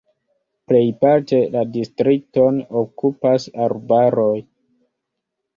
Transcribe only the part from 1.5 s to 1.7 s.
la